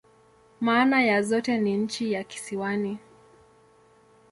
[0.61, 2.97] Maana ya zote ni "nchi ya kisiwani.